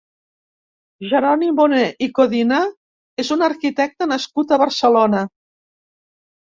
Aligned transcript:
Jeroni 1.11 1.49
Moner 1.59 1.83
i 2.07 2.09
Codina 2.21 2.63
és 3.25 3.33
un 3.39 3.47
arquitecte 3.51 4.11
nascut 4.15 4.57
a 4.57 4.61
Barcelona. 4.67 5.27